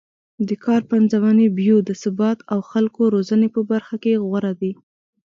[0.47, 4.71] د کار پنځونې، بیو د ثبات او خلکو روزنې په برخه کې غوره دی